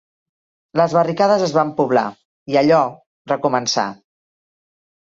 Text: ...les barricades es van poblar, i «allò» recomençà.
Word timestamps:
...les 0.81 0.95
barricades 0.99 1.43
es 1.49 1.53
van 1.59 1.75
poblar, 1.81 2.05
i 2.55 2.59
«allò» 2.65 2.83
recomençà. 3.37 3.89